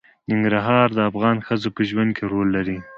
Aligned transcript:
ننګرهار 0.31 0.87
د 0.93 0.99
افغان 1.09 1.37
ښځو 1.47 1.69
په 1.75 1.81
ژوند 1.89 2.11
کې 2.17 2.23
رول 2.31 2.47
لري. 2.57 2.77